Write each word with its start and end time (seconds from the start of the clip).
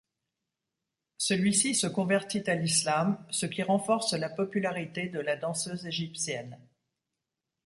Celui-ci 1.19 1.75
se 1.75 1.85
convertit 1.85 2.49
à 2.49 2.55
l’islam, 2.55 3.23
ce 3.29 3.45
qui 3.45 3.61
renforce 3.61 4.13
la 4.13 4.31
popularité 4.31 5.09
de 5.09 5.19
la 5.19 5.35
danseuse 5.35 5.85
égyptienne. 5.85 6.57